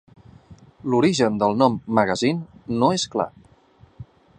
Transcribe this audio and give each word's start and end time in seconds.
L'origen 0.93 1.37
del 1.43 1.55
nom 1.63 1.77
"magazine" 2.01 2.75
no 2.81 2.91
és 3.01 3.07
clar. 3.17 3.33